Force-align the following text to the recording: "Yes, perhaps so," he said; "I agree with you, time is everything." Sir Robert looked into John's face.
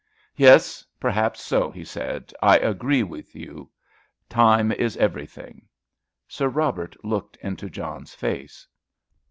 "Yes, 0.35 0.83
perhaps 0.99 1.43
so," 1.43 1.69
he 1.69 1.83
said; 1.85 2.33
"I 2.41 2.57
agree 2.57 3.03
with 3.03 3.35
you, 3.35 3.69
time 4.29 4.71
is 4.71 4.97
everything." 4.97 5.67
Sir 6.27 6.47
Robert 6.47 6.95
looked 7.05 7.35
into 7.43 7.69
John's 7.69 8.15
face. 8.15 8.65